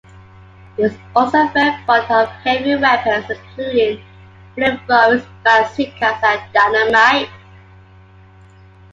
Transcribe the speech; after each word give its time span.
He 0.77 0.81
is 0.81 0.97
also 1.15 1.45
very 1.49 1.77
fond 1.85 2.09
of 2.09 2.27
heavy 2.27 2.75
weapons, 2.75 3.29
including 3.29 4.03
flamethrowers, 4.57 5.23
bazookas, 5.43 6.17
and 6.23 6.41
dynamite. 6.51 7.29